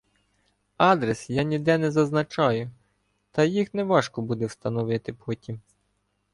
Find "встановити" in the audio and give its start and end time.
4.45-5.13